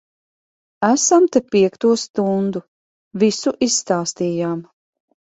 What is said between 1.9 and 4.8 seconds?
stundu. Visu izstāstījām.